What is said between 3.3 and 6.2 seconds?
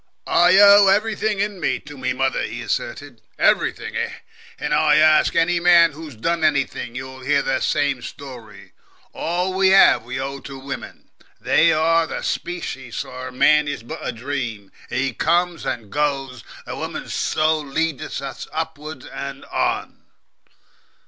"everything. Eh!" and "ask any man who's